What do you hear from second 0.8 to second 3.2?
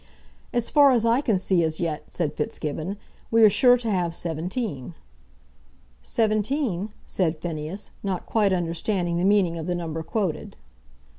as I can see as yet," said Fitzgibbon,